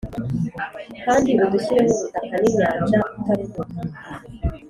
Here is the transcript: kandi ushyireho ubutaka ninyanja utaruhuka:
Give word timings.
kandi 1.03 1.29
ushyireho 1.57 1.93
ubutaka 1.99 2.35
ninyanja 2.41 2.99
utaruhuka: 3.17 3.79